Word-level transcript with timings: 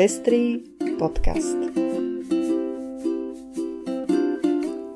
Pestrý 0.00 0.64
podcast. 0.96 1.60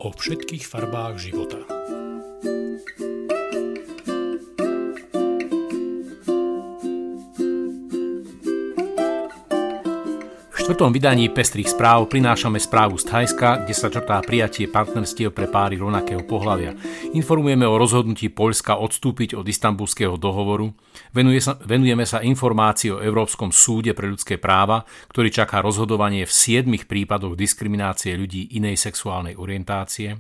O 0.01 0.09
všetkých 0.17 0.65
farbách 0.65 1.21
života. 1.21 1.74
Štvrtom 10.65 10.97
vydaní 10.97 11.29
Pestrých 11.29 11.77
správ 11.77 12.09
prinášame 12.09 12.57
správu 12.57 12.97
z 12.97 13.05
Thajska, 13.05 13.69
kde 13.69 13.77
sa 13.77 13.93
črtá 13.93 14.25
prijatie 14.25 14.65
partnerstiev 14.65 15.37
pre 15.37 15.45
páry 15.45 15.77
rovnakého 15.77 16.25
pohľavia. 16.25 16.73
Informujeme 17.13 17.69
o 17.69 17.77
rozhodnutí 17.77 18.33
Poľska 18.33 18.81
odstúpiť 18.81 19.37
od 19.37 19.45
istambulského 19.45 20.17
dohovoru, 20.17 20.73
venuje 21.13 21.45
sa, 21.45 21.61
venujeme 21.61 22.09
sa 22.09 22.25
informácii 22.25 22.97
o 22.97 23.03
Európskom 23.05 23.53
súde 23.53 23.93
pre 23.93 24.09
ľudské 24.09 24.41
práva, 24.41 24.89
ktorý 25.13 25.29
čaká 25.29 25.61
rozhodovanie 25.61 26.25
v 26.25 26.33
siedmich 26.33 26.89
prípadoch 26.89 27.37
diskriminácie 27.37 28.17
ľudí 28.17 28.57
inej 28.57 28.81
sexuálnej 28.81 29.37
orientácie. 29.37 30.17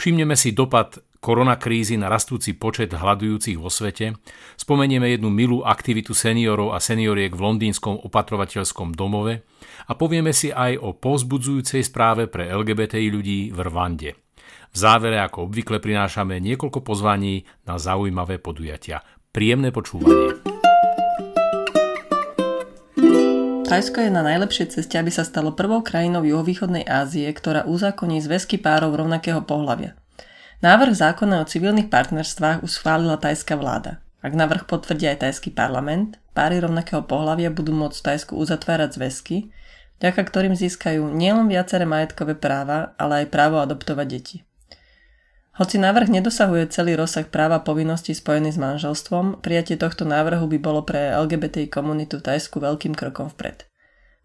Všimneme 0.00 0.32
si 0.32 0.56
dopad 0.56 0.96
koronakrízy 1.24 1.96
na 1.96 2.12
rastúci 2.12 2.52
počet 2.52 2.92
hľadujúcich 2.92 3.56
vo 3.56 3.72
svete, 3.72 4.12
spomenieme 4.60 5.08
jednu 5.08 5.32
milú 5.32 5.64
aktivitu 5.64 6.12
seniorov 6.12 6.76
a 6.76 6.84
senioriek 6.84 7.32
v 7.32 7.40
londýnskom 7.40 8.04
opatrovateľskom 8.04 8.92
domove, 8.92 9.48
a 9.88 9.96
povieme 9.96 10.36
si 10.36 10.52
aj 10.52 10.76
o 10.84 10.92
povzbudzujúcej 10.92 11.80
správe 11.80 12.28
pre 12.28 12.52
LGBTI 12.52 13.08
ľudí 13.08 13.48
v 13.56 13.58
Rwande. 13.64 14.10
V 14.68 14.76
závere 14.76 15.16
ako 15.24 15.48
obvykle 15.48 15.80
prinášame 15.80 16.36
niekoľko 16.44 16.84
pozvaní 16.84 17.48
na 17.64 17.80
zaujímavé 17.80 18.36
podujatia. 18.36 19.00
Príjemné 19.32 19.72
počúvanie. 19.72 20.36
Thajsko 23.64 24.06
je 24.06 24.10
na 24.12 24.20
najlepšej 24.20 24.76
ceste, 24.76 25.00
aby 25.00 25.08
sa 25.08 25.24
stalo 25.24 25.56
prvou 25.56 25.80
krajinou 25.80 26.20
juhovýchodnej 26.20 26.84
Ázie, 26.84 27.32
ktorá 27.32 27.64
uzákoní 27.64 28.20
zväzky 28.20 28.60
párov 28.60 28.92
rovnakého 28.92 29.40
pohľavia. 29.40 29.96
Návrh 30.64 30.96
zákona 30.96 31.44
o 31.44 31.48
civilných 31.48 31.92
partnerstvách 31.92 32.64
už 32.64 32.80
schválila 32.80 33.20
tajská 33.20 33.52
vláda. 33.52 34.00
Ak 34.24 34.32
návrh 34.32 34.64
potvrdí 34.64 35.04
aj 35.04 35.28
tajský 35.28 35.52
parlament, 35.52 36.16
páry 36.32 36.56
rovnakého 36.56 37.04
pohľavia 37.04 37.52
budú 37.52 37.76
môcť 37.76 38.00
v 38.00 38.06
Tajsku 38.08 38.32
uzatvárať 38.40 38.96
zväzky, 38.96 39.52
vďaka 40.00 40.24
ktorým 40.24 40.56
získajú 40.56 41.12
nielen 41.12 41.52
viaceré 41.52 41.84
majetkové 41.84 42.32
práva, 42.32 42.96
ale 42.96 43.28
aj 43.28 43.36
právo 43.36 43.60
adoptovať 43.60 44.06
deti. 44.08 44.36
Hoci 45.60 45.76
návrh 45.76 46.08
nedosahuje 46.08 46.72
celý 46.72 46.96
rozsah 46.96 47.28
práva 47.28 47.60
povinností 47.60 48.16
spojený 48.16 48.56
s 48.56 48.58
manželstvom, 48.58 49.44
prijatie 49.44 49.76
tohto 49.76 50.08
návrhu 50.08 50.48
by 50.48 50.58
bolo 50.64 50.80
pre 50.80 51.12
LGBTI 51.12 51.68
komunitu 51.68 52.24
v 52.24 52.32
Tajsku 52.32 52.56
veľkým 52.56 52.96
krokom 52.96 53.28
vpred. 53.36 53.68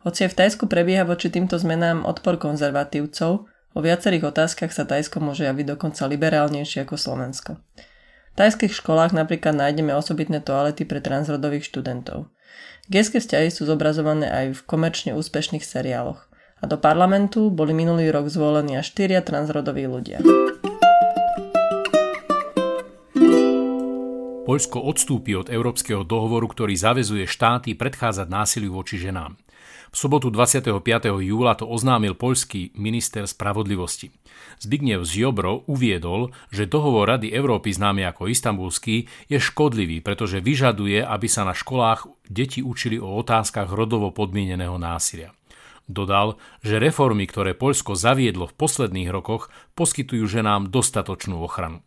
Hoci 0.07 0.23
aj 0.23 0.31
v 0.31 0.37
Tajsku 0.39 0.71
prebieha 0.71 1.03
voči 1.03 1.27
týmto 1.27 1.59
zmenám 1.59 2.07
odpor 2.07 2.39
konzervatívcov, 2.39 3.43
o 3.73 3.79
viacerých 3.83 4.33
otázkach 4.33 4.73
sa 4.73 4.87
Tajsko 4.87 5.21
môže 5.21 5.45
javiť 5.45 5.75
dokonca 5.77 6.09
liberálnejšie 6.09 6.87
ako 6.87 6.95
Slovensko. 6.95 7.51
V 8.31 8.35
tajských 8.37 8.71
školách 8.71 9.11
napríklad 9.11 9.57
nájdeme 9.57 9.91
osobitné 9.93 10.39
toalety 10.41 10.87
pre 10.87 11.03
transrodových 11.03 11.67
študentov– 11.67 12.25
Gejské 12.89 13.21
vzťahy 13.21 13.53
sú 13.53 13.69
zobrazované 13.69 14.25
aj 14.33 14.45
v 14.57 14.61
komerčne 14.65 15.11
úspešných 15.13 15.61
seriáloch. 15.61 16.25
A 16.57 16.65
do 16.65 16.73
parlamentu 16.81 17.53
boli 17.53 17.69
minulý 17.69 18.09
rok 18.09 18.33
zvolení 18.33 18.81
až 18.81 18.89
štyria 18.89 19.21
transrodoví 19.21 19.85
ľudia. 19.85 20.17
Poľsko 24.49 24.81
odstúpi 24.81 25.37
od 25.37 25.45
Európskeho 25.45 26.01
dohovoru, 26.01 26.49
ktorý 26.49 26.73
zavezuje 26.73 27.29
štáty 27.29 27.77
predchádzať 27.77 28.33
násiliu 28.33 28.73
voči 28.73 28.97
ženám. 28.97 29.37
V 29.93 29.95
sobotu 30.01 30.33
25. 30.33 30.73
júla 31.21 31.53
to 31.53 31.69
oznámil 31.69 32.17
poľský 32.17 32.73
minister 32.73 33.29
spravodlivosti. 33.29 34.09
Zbigniew 34.57 35.05
Ziobro 35.05 35.69
uviedol, 35.69 36.33
že 36.49 36.65
dohovor 36.65 37.13
Rady 37.13 37.29
Európy 37.29 37.77
známy 37.77 38.09
ako 38.09 38.25
istambulský 38.33 39.05
je 39.29 39.37
škodlivý, 39.37 40.01
pretože 40.01 40.41
vyžaduje, 40.41 40.97
aby 40.97 41.29
sa 41.29 41.45
na 41.45 41.53
školách 41.53 42.09
deti 42.25 42.65
učili 42.65 42.97
o 42.97 43.21
otázkach 43.21 43.69
rodovo 43.69 44.09
podmieneného 44.09 44.81
násilia. 44.81 45.29
Dodal, 45.85 46.41
že 46.65 46.81
reformy, 46.81 47.29
ktoré 47.29 47.53
Poľsko 47.53 47.93
zaviedlo 47.93 48.49
v 48.49 48.57
posledných 48.57 49.13
rokoch, 49.13 49.53
poskytujú 49.77 50.25
ženám 50.25 50.73
dostatočnú 50.73 51.37
ochranu. 51.37 51.85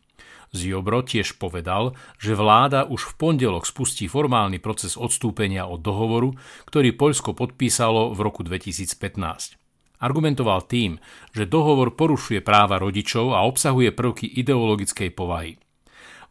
Ziobro 0.52 1.00
tiež 1.00 1.40
povedal, 1.40 1.96
že 2.20 2.36
vláda 2.36 2.84
už 2.84 3.16
v 3.16 3.16
pondelok 3.16 3.64
spustí 3.64 4.04
formálny 4.04 4.60
proces 4.60 5.00
odstúpenia 5.00 5.64
od 5.64 5.80
dohovoru, 5.80 6.36
ktorý 6.68 6.92
Poľsko 6.92 7.32
podpísalo 7.32 8.12
v 8.12 8.20
roku 8.20 8.44
2015. 8.44 9.56
Argumentoval 9.96 10.68
tým, 10.68 11.00
že 11.32 11.48
dohovor 11.48 11.96
porušuje 11.96 12.44
práva 12.44 12.76
rodičov 12.76 13.32
a 13.32 13.48
obsahuje 13.48 13.96
prvky 13.96 14.28
ideologickej 14.28 15.08
povahy. 15.16 15.56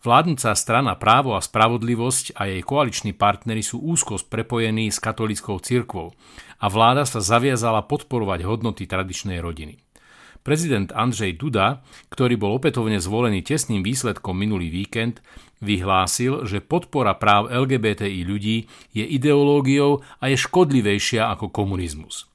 Vládnúca 0.05 0.53
strana 0.53 0.93
Právo 0.93 1.33
a 1.33 1.41
spravodlivosť 1.41 2.37
a 2.37 2.45
jej 2.45 2.61
koaliční 2.61 3.17
partnery 3.17 3.65
sú 3.65 3.81
úzko 3.81 4.21
prepojení 4.21 4.93
s 4.93 5.01
katolickou 5.01 5.57
cirkvou 5.57 6.13
a 6.61 6.65
vláda 6.69 7.09
sa 7.09 7.25
zaviazala 7.25 7.85
podporovať 7.89 8.45
hodnoty 8.45 8.85
tradičnej 8.85 9.41
rodiny. 9.41 9.81
Prezident 10.41 10.89
Andrzej 10.89 11.37
Duda, 11.37 11.85
ktorý 12.09 12.33
bol 12.33 12.57
opätovne 12.57 12.97
zvolený 12.97 13.45
tesným 13.45 13.85
výsledkom 13.85 14.33
minulý 14.33 14.73
víkend, 14.73 15.21
vyhlásil, 15.61 16.49
že 16.49 16.65
podpora 16.65 17.13
práv 17.13 17.53
LGBTI 17.53 18.25
ľudí 18.25 18.65
je 18.89 19.05
ideológiou 19.05 20.01
a 20.17 20.33
je 20.33 20.37
škodlivejšia 20.41 21.29
ako 21.37 21.53
komunizmus. 21.53 22.25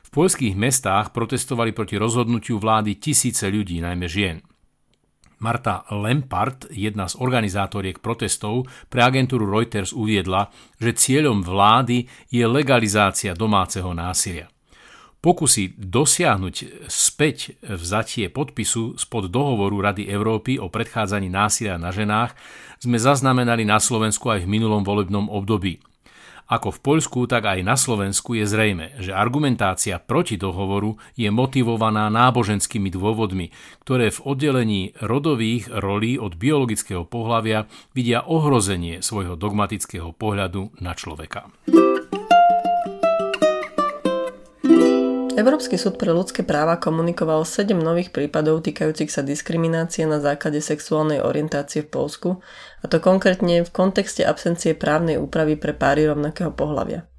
V 0.00 0.08
poľských 0.08 0.56
mestách 0.56 1.12
protestovali 1.12 1.76
proti 1.76 2.00
rozhodnutiu 2.00 2.56
vlády 2.56 2.96
tisíce 2.96 3.48
ľudí, 3.48 3.80
najmä 3.84 4.08
žien. 4.08 4.40
Marta 5.42 5.82
Lempart, 5.90 6.70
jedna 6.70 7.10
z 7.10 7.18
organizátoriek 7.18 7.98
protestov, 7.98 8.70
pre 8.86 9.02
agentúru 9.02 9.44
Reuters 9.50 9.90
uviedla, 9.90 10.48
že 10.78 10.94
cieľom 10.94 11.42
vlády 11.42 12.06
je 12.30 12.44
legalizácia 12.46 13.34
domáceho 13.34 13.90
násilia. 13.90 14.51
Pokusy 15.22 15.78
dosiahnuť 15.78 16.82
späť 16.90 17.54
vzatie 17.62 18.26
podpisu 18.26 18.98
spod 18.98 19.30
dohovoru 19.30 19.78
Rady 19.78 20.10
Európy 20.10 20.58
o 20.58 20.66
predchádzaní 20.66 21.30
násilia 21.30 21.78
na 21.78 21.94
ženách 21.94 22.34
sme 22.82 22.98
zaznamenali 22.98 23.62
na 23.62 23.78
Slovensku 23.78 24.34
aj 24.34 24.42
v 24.42 24.50
minulom 24.50 24.82
volebnom 24.82 25.30
období. 25.30 25.78
Ako 26.50 26.74
v 26.74 26.82
Poľsku, 26.82 27.30
tak 27.30 27.46
aj 27.46 27.62
na 27.62 27.78
Slovensku 27.78 28.34
je 28.34 28.50
zrejme, 28.50 28.98
že 28.98 29.14
argumentácia 29.14 30.02
proti 30.02 30.34
dohovoru 30.34 30.98
je 31.14 31.30
motivovaná 31.30 32.10
náboženskými 32.10 32.90
dôvodmi, 32.90 33.54
ktoré 33.86 34.10
v 34.10 34.26
oddelení 34.26 34.90
rodových 34.98 35.70
rolí 35.70 36.18
od 36.18 36.34
biologického 36.34 37.06
pohľavia 37.06 37.70
vidia 37.94 38.26
ohrozenie 38.26 38.98
svojho 39.06 39.38
dogmatického 39.38 40.10
pohľadu 40.10 40.82
na 40.82 40.98
človeka. 40.98 41.46
Európsky 45.42 45.74
súd 45.74 45.98
pre 45.98 46.14
ľudské 46.14 46.46
práva 46.46 46.78
komunikoval 46.78 47.42
7 47.42 47.74
nových 47.74 48.14
prípadov 48.14 48.62
týkajúcich 48.62 49.10
sa 49.10 49.26
diskriminácie 49.26 50.06
na 50.06 50.22
základe 50.22 50.62
sexuálnej 50.62 51.18
orientácie 51.18 51.82
v 51.82 51.90
Polsku, 51.90 52.38
a 52.78 52.86
to 52.86 53.02
konkrétne 53.02 53.66
v 53.66 53.74
kontexte 53.74 54.22
absencie 54.22 54.78
právnej 54.78 55.18
úpravy 55.18 55.58
pre 55.58 55.74
páry 55.74 56.06
rovnakého 56.06 56.54
pohľavia. 56.54 57.10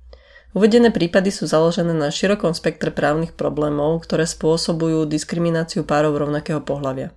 Uvedené 0.55 0.95
prípady 0.95 1.35
sú 1.35 1.51
založené 1.51 1.91
na 1.91 2.07
širokom 2.07 2.55
spektre 2.55 2.95
právnych 2.95 3.35
problémov, 3.35 4.07
ktoré 4.07 4.23
spôsobujú 4.23 5.03
diskrimináciu 5.03 5.83
párov 5.83 6.15
rovnakého 6.15 6.63
pohľavia. 6.63 7.11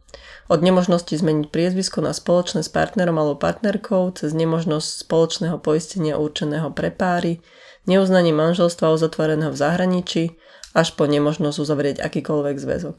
Od 0.50 0.58
nemožnosti 0.58 1.14
zmeniť 1.14 1.54
priezvisko 1.54 2.02
na 2.02 2.10
spoločné 2.10 2.66
s 2.66 2.70
partnerom 2.72 3.14
alebo 3.14 3.38
partnerkou, 3.38 4.10
cez 4.18 4.34
nemožnosť 4.34 5.06
spoločného 5.06 5.62
poistenia 5.62 6.18
určeného 6.18 6.74
pre 6.74 6.90
páry, 6.90 7.38
neuznanie 7.86 8.34
manželstva 8.34 8.92
uzatvoreného 8.92 9.50
v 9.54 9.58
zahraničí, 9.58 10.24
až 10.76 10.92
po 10.92 11.08
nemožnosť 11.08 11.56
uzavrieť 11.56 11.96
akýkoľvek 12.04 12.56
zväzok. 12.60 12.96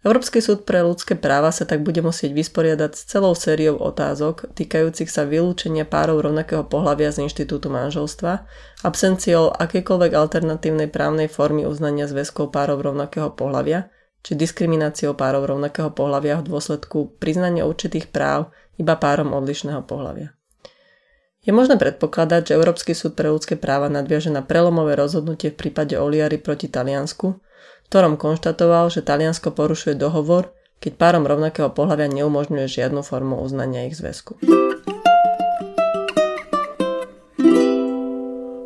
Európsky 0.00 0.40
súd 0.40 0.64
pre 0.64 0.80
ľudské 0.80 1.12
práva 1.12 1.52
sa 1.52 1.68
tak 1.68 1.84
bude 1.84 2.00
musieť 2.00 2.32
vysporiadať 2.32 2.96
s 2.96 3.04
celou 3.04 3.36
sériou 3.36 3.76
otázok 3.76 4.48
týkajúcich 4.56 5.12
sa 5.12 5.28
vylúčenia 5.28 5.84
párov 5.84 6.24
rovnakého 6.24 6.64
pohľavia 6.64 7.12
z 7.12 7.28
inštitútu 7.28 7.68
manželstva, 7.68 8.48
absenciou 8.80 9.52
akékoľvek 9.52 10.12
alternatívnej 10.16 10.88
právnej 10.88 11.28
formy 11.28 11.68
uznania 11.68 12.08
zväzkov 12.08 12.48
párov 12.48 12.80
rovnakého 12.80 13.28
pohľavia, 13.36 13.92
či 14.24 14.40
diskrimináciou 14.40 15.12
párov 15.12 15.44
rovnakého 15.44 15.92
pohľavia 15.92 16.40
v 16.40 16.48
dôsledku 16.48 17.20
priznania 17.20 17.68
určitých 17.68 18.08
práv 18.08 18.56
iba 18.80 18.96
párom 18.96 19.36
odlišného 19.36 19.84
pohľavia. 19.84 20.32
Je 21.40 21.56
možné 21.56 21.80
predpokladať, 21.80 22.52
že 22.52 22.56
Európsky 22.60 22.92
súd 22.92 23.16
pre 23.16 23.32
ľudské 23.32 23.56
práva 23.56 23.88
nadviaže 23.88 24.28
na 24.28 24.44
prelomové 24.44 24.92
rozhodnutie 24.92 25.48
v 25.48 25.56
prípade 25.56 25.96
Oliary 25.96 26.36
proti 26.36 26.68
Taliansku, 26.68 27.40
ktorom 27.88 28.20
konštatoval, 28.20 28.92
že 28.92 29.00
Taliansko 29.00 29.56
porušuje 29.56 29.96
dohovor, 29.96 30.52
keď 30.84 31.00
párom 31.00 31.24
rovnakého 31.24 31.72
pohľavia 31.72 32.12
neumožňuje 32.12 32.68
žiadnu 32.68 33.00
formu 33.00 33.40
uznania 33.40 33.88
ich 33.88 33.96
zväzku. 33.96 34.36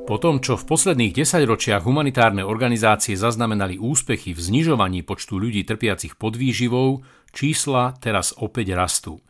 Po 0.05 0.17
tom, 0.19 0.43
čo 0.43 0.59
v 0.59 0.67
posledných 0.67 1.15
desaťročiach 1.15 1.87
humanitárne 1.87 2.43
organizácie 2.43 3.15
zaznamenali 3.15 3.79
úspechy 3.79 4.35
v 4.35 4.41
znižovaní 4.50 5.06
počtu 5.06 5.38
ľudí 5.38 5.62
trpiacich 5.62 6.19
podvýživou, 6.19 7.06
čísla 7.31 7.94
teraz 8.03 8.35
opäť 8.35 8.75
rastú. 8.75 9.23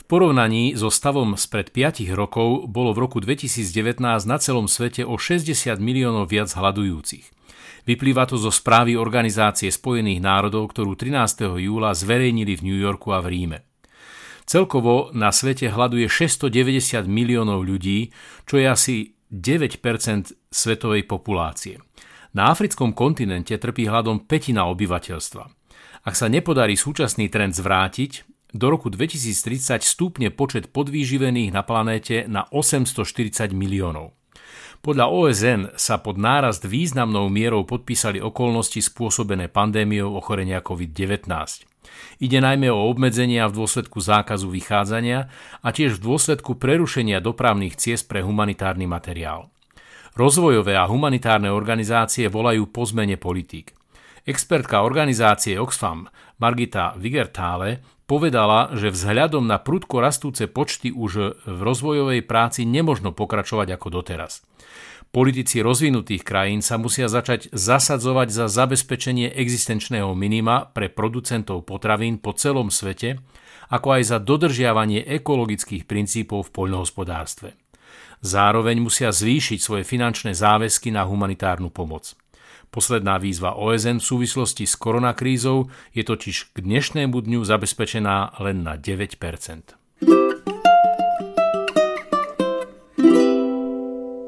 V 0.00 0.04
porovnaní 0.10 0.74
so 0.74 0.90
stavom 0.90 1.38
spred 1.38 1.70
5 1.70 2.04
rokov 2.12 2.68
bolo 2.68 2.92
v 2.92 2.98
roku 3.06 3.18
2019 3.22 4.02
na 4.02 4.36
celom 4.36 4.66
svete 4.66 5.06
o 5.06 5.16
60 5.16 5.78
miliónov 5.78 6.28
viac 6.28 6.52
hľadujúcich. 6.52 7.28
Vyplýva 7.82 8.30
to 8.30 8.38
zo 8.38 8.54
správy 8.54 8.94
Organizácie 8.94 9.66
spojených 9.66 10.22
národov, 10.22 10.70
ktorú 10.70 10.94
13. 10.94 11.58
júla 11.58 11.90
zverejnili 11.98 12.54
v 12.54 12.62
New 12.62 12.78
Yorku 12.78 13.10
a 13.10 13.18
v 13.18 13.26
Ríme. 13.34 13.58
Celkovo 14.46 15.10
na 15.14 15.30
svete 15.34 15.70
hľaduje 15.70 16.06
690 16.06 17.06
miliónov 17.06 17.62
ľudí, 17.66 18.14
čo 18.46 18.58
je 18.58 18.66
asi 18.66 18.96
9% 19.30 19.82
svetovej 20.50 21.08
populácie. 21.08 21.80
Na 22.32 22.52
africkom 22.52 22.92
kontinente 22.92 23.56
trpí 23.56 23.88
hladom 23.88 24.24
petina 24.28 24.68
obyvateľstva. 24.70 25.44
Ak 26.02 26.14
sa 26.18 26.26
nepodarí 26.26 26.74
súčasný 26.74 27.30
trend 27.30 27.54
zvrátiť, 27.54 28.31
do 28.52 28.66
roku 28.68 28.92
2030 28.92 29.80
stúpne 29.80 30.28
počet 30.28 30.68
podvýživených 30.70 31.50
na 31.56 31.64
planéte 31.64 32.28
na 32.28 32.44
840 32.52 33.52
miliónov. 33.56 34.12
Podľa 34.82 35.06
OSN 35.08 35.60
sa 35.78 36.02
pod 36.02 36.18
nárast 36.18 36.66
významnou 36.66 37.30
mierou 37.30 37.62
podpísali 37.62 38.18
okolnosti 38.18 38.82
spôsobené 38.82 39.46
pandémiou 39.46 40.18
ochorenia 40.18 40.58
COVID-19. 40.58 41.30
Ide 42.18 42.38
najmä 42.42 42.66
o 42.66 42.90
obmedzenia 42.90 43.46
v 43.46 43.62
dôsledku 43.62 44.02
zákazu 44.02 44.50
vychádzania 44.50 45.30
a 45.62 45.68
tiež 45.70 46.02
v 46.02 46.04
dôsledku 46.12 46.58
prerušenia 46.58 47.22
dopravných 47.22 47.78
ciest 47.78 48.10
pre 48.10 48.26
humanitárny 48.26 48.90
materiál. 48.90 49.54
Rozvojové 50.18 50.76
a 50.76 50.90
humanitárne 50.90 51.48
organizácie 51.48 52.26
volajú 52.26 52.68
po 52.68 52.82
zmene 52.84 53.16
politík. 53.16 53.72
Expertka 54.22 54.82
organizácie 54.82 55.58
Oxfam 55.58 56.06
Margita 56.38 56.94
Vigertále 56.98 57.82
povedala, 58.12 58.76
že 58.76 58.92
vzhľadom 58.92 59.48
na 59.48 59.56
prudko 59.56 60.04
rastúce 60.04 60.44
počty 60.44 60.92
už 60.92 61.40
v 61.48 61.60
rozvojovej 61.64 62.20
práci 62.28 62.68
nemožno 62.68 63.16
pokračovať 63.16 63.72
ako 63.72 63.88
doteraz. 63.88 64.44
Politici 65.08 65.64
rozvinutých 65.64 66.20
krajín 66.20 66.60
sa 66.60 66.76
musia 66.76 67.08
začať 67.08 67.48
zasadzovať 67.56 68.28
za 68.28 68.52
zabezpečenie 68.52 69.32
existenčného 69.32 70.12
minima 70.12 70.68
pre 70.68 70.92
producentov 70.92 71.64
potravín 71.64 72.20
po 72.20 72.36
celom 72.36 72.68
svete, 72.68 73.16
ako 73.72 73.88
aj 73.96 74.02
za 74.04 74.18
dodržiavanie 74.20 75.08
ekologických 75.08 75.88
princípov 75.88 76.52
v 76.52 76.52
poľnohospodárstve. 76.52 77.56
Zároveň 78.20 78.76
musia 78.76 79.08
zvýšiť 79.08 79.56
svoje 79.56 79.88
finančné 79.88 80.36
záväzky 80.36 80.92
na 80.92 81.08
humanitárnu 81.08 81.72
pomoc. 81.72 82.12
Posledná 82.72 83.20
výzva 83.20 83.52
OSN 83.52 84.00
v 84.00 84.08
súvislosti 84.16 84.64
s 84.64 84.80
koronakrízou 84.80 85.68
je 85.92 86.00
totiž 86.08 86.56
k 86.56 86.64
dnešnému 86.64 87.12
dňu 87.12 87.44
zabezpečená 87.44 88.40
len 88.40 88.64
na 88.64 88.80
9 88.80 89.20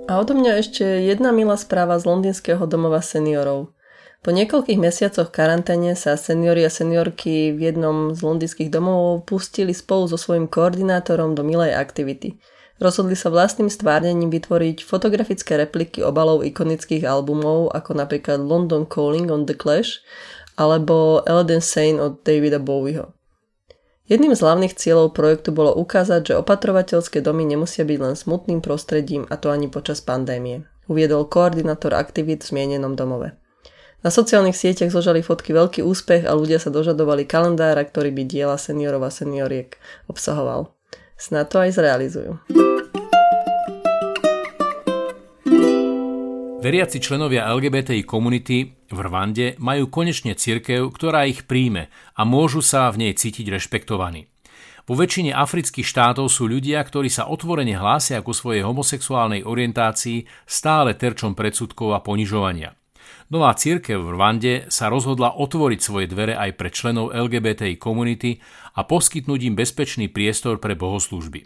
A 0.04 0.12
odo 0.20 0.32
mňa 0.36 0.60
ešte 0.60 0.84
jedna 0.84 1.32
milá 1.32 1.56
správa 1.56 1.96
z 1.96 2.04
londýnskeho 2.04 2.68
domova 2.68 3.00
seniorov. 3.00 3.72
Po 4.20 4.28
niekoľkých 4.28 4.76
mesiacoch 4.76 5.32
karanténe 5.32 5.96
sa 5.96 6.12
seniori 6.20 6.68
a 6.68 6.70
seniorky 6.72 7.48
v 7.48 7.72
jednom 7.72 8.12
z 8.12 8.20
londýnskych 8.20 8.68
domov 8.68 9.24
pustili 9.24 9.72
spolu 9.72 10.04
so 10.04 10.20
svojím 10.20 10.52
koordinátorom 10.52 11.32
do 11.32 11.40
milej 11.48 11.72
aktivity. 11.72 12.36
Rozhodli 12.84 13.16
sa 13.16 13.32
vlastným 13.32 13.72
stvárnením 13.72 14.28
vytvoriť 14.28 14.84
fotografické 14.84 15.56
repliky 15.56 16.04
obalov 16.04 16.44
ikonických 16.44 17.08
albumov 17.08 17.72
ako 17.72 17.96
napríklad 17.96 18.44
London 18.44 18.84
Calling 18.84 19.32
on 19.32 19.48
The 19.48 19.56
Clash 19.56 20.04
alebo 20.60 21.24
Ellen 21.24 21.64
Sane 21.64 21.96
od 21.96 22.20
Davida 22.20 22.60
Bowieho. 22.60 23.16
Jedným 24.04 24.36
z 24.36 24.44
hlavných 24.44 24.76
cieľov 24.76 25.16
projektu 25.16 25.48
bolo 25.48 25.72
ukázať, 25.72 26.28
že 26.28 26.34
opatrovateľské 26.36 27.24
domy 27.24 27.48
nemusia 27.48 27.88
byť 27.88 27.98
len 28.04 28.12
smutným 28.20 28.60
prostredím 28.60 29.24
a 29.32 29.40
to 29.40 29.48
ani 29.48 29.72
počas 29.72 30.04
pandémie, 30.04 30.68
uviedol 30.84 31.24
koordinátor 31.24 31.96
aktivít 31.96 32.44
v 32.44 32.52
zmienenom 32.52 33.00
domove. 33.00 33.32
Na 34.04 34.12
sociálnych 34.12 34.60
sieťach 34.60 34.92
zožali 34.92 35.24
fotky 35.24 35.56
veľký 35.56 35.80
úspech 35.80 36.28
a 36.28 36.36
ľudia 36.36 36.60
sa 36.60 36.68
dožadovali 36.68 37.24
kalendára, 37.24 37.80
ktorý 37.80 38.12
by 38.12 38.28
diela 38.28 38.60
seniorov 38.60 39.08
a 39.08 39.10
senioriek 39.10 39.80
obsahoval. 40.04 40.76
Snad 41.14 41.46
to 41.50 41.62
aj 41.62 41.70
zrealizujú. 41.78 42.32
Veriaci 46.64 46.96
členovia 46.96 47.44
LGBTI 47.52 48.08
komunity 48.08 48.72
v 48.88 48.98
Rwande 48.98 49.52
majú 49.60 49.92
konečne 49.92 50.32
cirkev, 50.32 50.96
ktorá 50.96 51.28
ich 51.28 51.44
príjme 51.44 51.92
a 52.16 52.24
môžu 52.24 52.64
sa 52.64 52.88
v 52.88 53.04
nej 53.04 53.12
cítiť 53.12 53.52
rešpektovaní. 53.52 54.32
Vo 54.88 54.96
väčšine 54.96 55.32
afrických 55.32 55.84
štátov 55.84 56.28
sú 56.32 56.48
ľudia, 56.48 56.80
ktorí 56.80 57.12
sa 57.12 57.28
otvorene 57.28 57.76
hlásia 57.76 58.20
ku 58.24 58.32
svojej 58.32 58.64
homosexuálnej 58.64 59.44
orientácii 59.44 60.24
stále 60.48 60.96
terčom 60.96 61.36
predsudkov 61.36 61.96
a 61.96 62.00
ponižovania. 62.00 62.72
Nová 63.32 63.56
církev 63.56 63.98
v 63.98 64.12
Rwande 64.14 64.54
sa 64.68 64.92
rozhodla 64.92 65.34
otvoriť 65.34 65.80
svoje 65.80 66.06
dvere 66.06 66.36
aj 66.36 66.60
pre 66.60 66.68
členov 66.68 67.10
LGBTI 67.16 67.80
komunity 67.80 68.38
a 68.76 68.84
poskytnúť 68.84 69.40
im 69.48 69.54
bezpečný 69.56 70.12
priestor 70.12 70.60
pre 70.60 70.76
bohoslužby. 70.76 71.44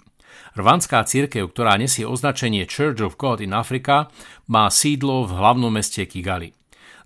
Rvanská 0.59 1.05
církev, 1.07 1.51
ktorá 1.51 1.79
nesie 1.79 2.09
označenie 2.09 2.67
Church 2.67 2.99
of 3.05 3.15
God 3.21 3.39
in 3.39 3.55
Africa, 3.55 4.11
má 4.51 4.67
sídlo 4.73 5.27
v 5.27 5.35
hlavnom 5.39 5.71
meste 5.71 6.03
Kigali. 6.09 6.55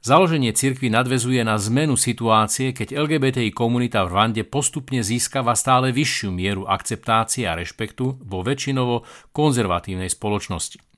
Založenie 0.02 0.50
cirkvy 0.50 0.90
nadvezuje 0.90 1.46
na 1.46 1.55
zmenu 1.62 1.94
situácie, 1.94 2.75
keď 2.75 3.06
LGBTI 3.06 3.55
komunita 3.55 4.02
v 4.02 4.10
Rwande 4.10 4.43
postupne 4.43 4.98
získava 4.98 5.55
stále 5.55 5.94
vyššiu 5.94 6.34
mieru 6.34 6.66
akceptácie 6.66 7.46
a 7.46 7.55
rešpektu 7.55 8.19
vo 8.19 8.43
väčšinovo 8.43 9.06
konzervatívnej 9.31 10.10
spoločnosti. 10.10 10.91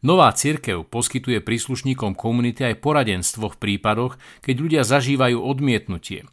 Nová 0.00 0.32
cirkev 0.32 0.88
poskytuje 0.88 1.44
príslušníkom 1.44 2.16
komunity 2.16 2.64
aj 2.64 2.80
poradenstvo 2.80 3.52
v 3.52 3.60
prípadoch, 3.60 4.16
keď 4.40 4.54
ľudia 4.56 4.82
zažívajú 4.82 5.36
odmietnutie 5.36 6.24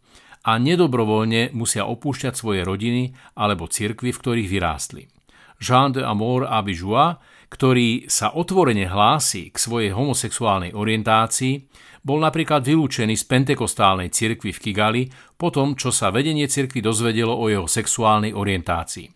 a 0.47 0.55
nedobrovoľne 0.55 1.51
musia 1.51 1.83
opúšťať 1.83 2.33
svoje 2.39 2.63
rodiny 2.63 3.11
alebo 3.35 3.67
cirkvy, 3.67 4.15
v 4.15 4.21
ktorých 4.23 4.47
vyrástli. 4.47 5.11
Jean 5.59 5.91
de 5.91 5.99
Amour 5.99 6.47
Abijoua, 6.47 7.19
ktorý 7.51 8.07
sa 8.07 8.31
otvorene 8.31 8.87
hlási 8.87 9.51
k 9.51 9.57
svojej 9.59 9.91
homosexuálnej 9.91 10.71
orientácii, 10.71 11.67
bol 12.07 12.23
napríklad 12.23 12.63
vylúčený 12.63 13.19
z 13.19 13.27
pentekostálnej 13.27 14.07
cirkvi 14.07 14.55
v 14.55 14.61
Kigali 14.63 15.03
po 15.35 15.51
tom, 15.51 15.75
čo 15.75 15.91
sa 15.91 16.07
vedenie 16.07 16.47
cirkvi 16.47 16.79
dozvedelo 16.79 17.35
o 17.35 17.51
jeho 17.51 17.67
sexuálnej 17.67 18.31
orientácii. 18.31 19.11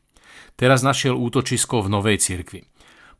Teraz 0.59 0.83
našiel 0.83 1.15
útočisko 1.15 1.87
v 1.87 1.87
novej 1.87 2.19
cirkvi. 2.19 2.70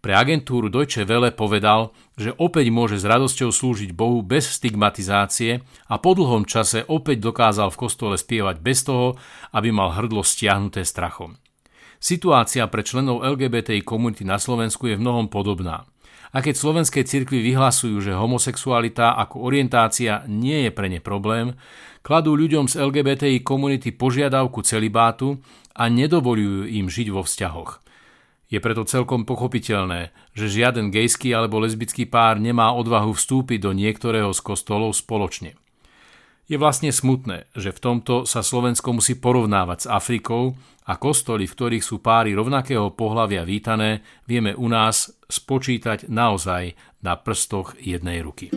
Pre 0.02 0.18
agentúru 0.18 0.74
Deutsche 0.74 1.06
Welle 1.06 1.30
povedal, 1.30 1.94
že 2.18 2.34
opäť 2.42 2.74
môže 2.74 2.98
s 2.98 3.06
radosťou 3.06 3.54
slúžiť 3.54 3.94
Bohu 3.94 4.26
bez 4.26 4.50
stigmatizácie 4.50 5.62
a 5.62 5.96
po 6.02 6.18
dlhom 6.18 6.50
čase 6.50 6.82
opäť 6.90 7.22
dokázal 7.22 7.70
v 7.70 7.80
kostole 7.86 8.18
spievať 8.18 8.66
bez 8.66 8.82
toho, 8.82 9.14
aby 9.54 9.70
mal 9.70 9.94
hrdlo 9.94 10.26
stiahnuté 10.26 10.82
strachom. 10.82 11.38
Situácia 12.02 12.66
pre 12.66 12.82
členov 12.82 13.22
LGBTI 13.22 13.86
komunity 13.86 14.26
na 14.26 14.42
Slovensku 14.42 14.90
je 14.90 14.98
v 14.98 15.06
mnohom 15.06 15.30
podobná. 15.30 15.86
A 16.34 16.42
keď 16.42 16.58
slovenské 16.58 17.06
cirkvy 17.06 17.46
vyhlasujú, 17.54 18.02
že 18.02 18.18
homosexualita 18.18 19.14
ako 19.22 19.46
orientácia 19.46 20.26
nie 20.26 20.66
je 20.66 20.72
pre 20.74 20.90
ne 20.90 20.98
problém, 20.98 21.54
kladú 22.02 22.34
ľuďom 22.34 22.66
z 22.66 22.82
LGBTI 22.82 23.46
komunity 23.46 23.94
požiadavku 23.94 24.66
celibátu 24.66 25.38
a 25.78 25.94
nedovolujú 25.94 26.66
im 26.74 26.90
žiť 26.90 27.08
vo 27.14 27.22
vzťahoch. 27.22 27.91
Je 28.52 28.60
preto 28.60 28.84
celkom 28.84 29.24
pochopiteľné, 29.24 30.12
že 30.36 30.52
žiaden 30.52 30.92
gejský 30.92 31.32
alebo 31.32 31.64
lesbický 31.64 32.04
pár 32.04 32.36
nemá 32.36 32.76
odvahu 32.76 33.16
vstúpiť 33.16 33.64
do 33.64 33.72
niektorého 33.72 34.36
z 34.36 34.40
kostolov 34.44 34.92
spoločne. 34.92 35.56
Je 36.52 36.60
vlastne 36.60 36.92
smutné, 36.92 37.48
že 37.56 37.72
v 37.72 37.80
tomto 37.80 38.28
sa 38.28 38.44
Slovensko 38.44 38.92
musí 38.92 39.16
porovnávať 39.16 39.88
s 39.88 39.90
Afrikou 39.90 40.60
a 40.84 41.00
kostoly, 41.00 41.48
v 41.48 41.56
ktorých 41.56 41.86
sú 41.88 42.04
páry 42.04 42.36
rovnakého 42.36 42.92
pohľavia 42.92 43.48
vítané, 43.48 44.04
vieme 44.28 44.52
u 44.52 44.68
nás 44.68 45.16
spočítať 45.32 46.12
naozaj 46.12 46.76
na 47.00 47.16
prstoch 47.16 47.80
jednej 47.80 48.20
ruky. 48.20 48.52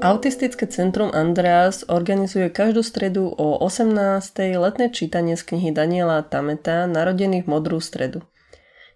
Autistické 0.00 0.64
centrum 0.64 1.12
Andreas 1.12 1.84
organizuje 1.84 2.48
každú 2.48 2.80
stredu 2.80 3.36
o 3.36 3.60
18. 3.60 4.32
letné 4.56 4.88
čítanie 4.88 5.36
z 5.36 5.44
knihy 5.44 5.76
Daniela 5.76 6.24
Tameta 6.24 6.88
Narodený 6.88 7.44
v 7.44 7.50
modrú 7.52 7.84
stredu. 7.84 8.24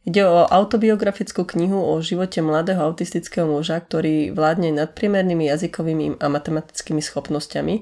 Ide 0.08 0.24
o 0.24 0.48
autobiografickú 0.48 1.44
knihu 1.44 1.76
o 1.76 2.00
živote 2.00 2.40
mladého 2.40 2.80
autistického 2.88 3.44
muža, 3.44 3.84
ktorý 3.84 4.32
vládne 4.32 4.72
nadpriemernými 4.80 5.44
jazykovými 5.44 6.24
a 6.24 6.26
matematickými 6.32 7.04
schopnosťami, 7.04 7.74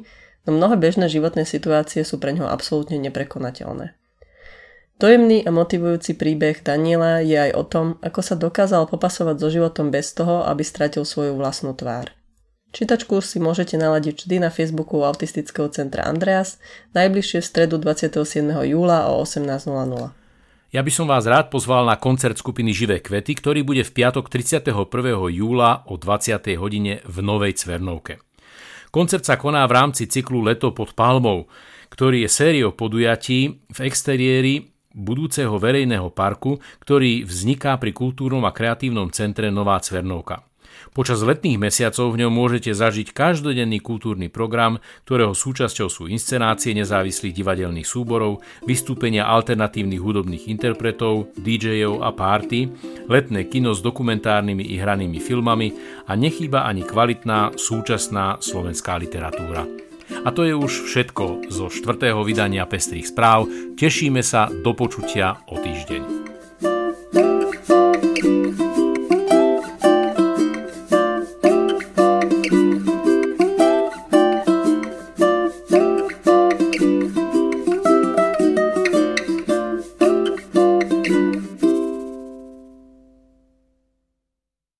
no 0.42 0.58
mnohé 0.58 0.74
bežné 0.74 1.06
životné 1.06 1.46
situácie 1.46 2.02
sú 2.02 2.18
pre 2.18 2.34
ňoho 2.34 2.50
absolútne 2.50 2.98
neprekonateľné. 2.98 3.94
Dojemný 4.98 5.46
a 5.46 5.54
motivujúci 5.54 6.18
príbeh 6.18 6.58
Daniela 6.66 7.22
je 7.22 7.38
aj 7.38 7.54
o 7.54 7.62
tom, 7.62 7.86
ako 8.02 8.18
sa 8.18 8.34
dokázal 8.34 8.90
popasovať 8.90 9.38
so 9.38 9.46
životom 9.46 9.94
bez 9.94 10.10
toho, 10.10 10.42
aby 10.42 10.66
stratil 10.66 11.06
svoju 11.06 11.38
vlastnú 11.38 11.70
tvár. 11.78 12.10
Čítačku 12.72 13.20
si 13.20 13.36
môžete 13.36 13.76
naladiť 13.76 14.24
vždy 14.24 14.36
na 14.40 14.48
Facebooku 14.48 15.04
Autistického 15.04 15.68
centra 15.68 16.08
Andreas, 16.08 16.56
najbližšie 16.96 17.44
v 17.44 17.46
stredu 17.46 17.76
27. 17.76 18.48
júla 18.48 19.12
o 19.12 19.20
18.00. 19.20 20.16
Ja 20.72 20.80
by 20.80 20.88
som 20.88 21.04
vás 21.04 21.28
rád 21.28 21.52
pozval 21.52 21.84
na 21.84 22.00
koncert 22.00 22.40
skupiny 22.40 22.72
Živé 22.72 23.04
kvety, 23.04 23.36
ktorý 23.36 23.60
bude 23.60 23.84
v 23.84 23.92
piatok 23.92 24.32
31. 24.32 24.72
júla 25.28 25.84
o 25.84 26.00
20. 26.00 26.48
hodine 26.56 27.04
v 27.04 27.16
Novej 27.20 27.60
Cvernovke. 27.60 28.24
Koncert 28.88 29.28
sa 29.28 29.36
koná 29.36 29.68
v 29.68 29.76
rámci 29.76 30.08
cyklu 30.08 30.40
Leto 30.40 30.72
pod 30.72 30.96
palmou, 30.96 31.52
ktorý 31.92 32.24
je 32.24 32.32
sériou 32.32 32.72
podujatí 32.72 33.68
v 33.68 33.78
exteriéri 33.84 34.72
budúceho 34.96 35.60
verejného 35.60 36.08
parku, 36.08 36.56
ktorý 36.80 37.28
vzniká 37.28 37.76
pri 37.76 37.92
kultúrnom 37.92 38.40
a 38.48 38.52
kreatívnom 38.56 39.12
centre 39.12 39.52
Nová 39.52 39.76
Cvernovka. 39.76 40.51
Počas 40.92 41.24
letných 41.24 41.56
mesiacov 41.56 42.12
v 42.12 42.26
ňom 42.26 42.32
môžete 42.32 42.72
zažiť 42.76 43.16
každodenný 43.16 43.80
kultúrny 43.80 44.28
program, 44.28 44.78
ktorého 45.08 45.32
súčasťou 45.32 45.88
sú 45.88 46.08
inscenácie 46.08 46.76
nezávislých 46.76 47.32
divadelných 47.32 47.88
súborov, 47.88 48.44
vystúpenia 48.64 49.24
alternatívnych 49.28 50.00
hudobných 50.00 50.48
interpretov, 50.48 51.32
DJov 51.40 52.04
a 52.04 52.10
párty, 52.12 52.68
letné 53.08 53.48
kino 53.48 53.72
s 53.72 53.80
dokumentárnymi 53.80 54.62
i 54.68 54.76
hranými 54.78 55.18
filmami 55.18 55.72
a 56.08 56.12
nechýba 56.14 56.68
ani 56.68 56.84
kvalitná 56.84 57.56
súčasná 57.56 58.38
slovenská 58.40 59.00
literatúra. 59.00 59.64
A 60.22 60.28
to 60.30 60.44
je 60.44 60.52
už 60.52 60.92
všetko 60.92 61.48
zo 61.48 61.72
štvrtého 61.72 62.20
vydania 62.22 62.68
Pestrých 62.68 63.10
správ. 63.10 63.48
Tešíme 63.74 64.20
sa 64.20 64.52
do 64.52 64.76
počutia 64.76 65.40
o 65.48 65.56
týždeň. 65.56 66.21